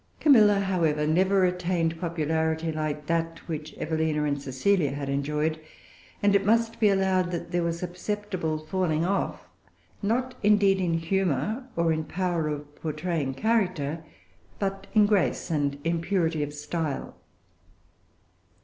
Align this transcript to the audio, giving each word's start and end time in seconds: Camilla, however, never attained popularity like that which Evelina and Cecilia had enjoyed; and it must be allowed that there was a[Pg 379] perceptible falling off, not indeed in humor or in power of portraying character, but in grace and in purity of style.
Camilla, 0.19 0.59
however, 0.61 1.05
never 1.05 1.45
attained 1.45 2.01
popularity 2.01 2.71
like 2.71 3.05
that 3.05 3.37
which 3.47 3.77
Evelina 3.77 4.23
and 4.23 4.41
Cecilia 4.41 4.89
had 4.89 5.09
enjoyed; 5.09 5.59
and 6.23 6.35
it 6.35 6.43
must 6.43 6.79
be 6.79 6.89
allowed 6.89 7.29
that 7.29 7.51
there 7.51 7.61
was 7.61 7.83
a[Pg 7.83 7.93
379] 7.93 7.93
perceptible 7.93 8.57
falling 8.57 9.05
off, 9.05 9.47
not 10.01 10.33
indeed 10.41 10.79
in 10.79 10.95
humor 10.95 11.67
or 11.75 11.93
in 11.93 12.03
power 12.03 12.47
of 12.47 12.73
portraying 12.81 13.35
character, 13.35 14.03
but 14.57 14.87
in 14.95 15.05
grace 15.05 15.51
and 15.51 15.77
in 15.83 16.01
purity 16.01 16.41
of 16.41 16.51
style. 16.51 17.15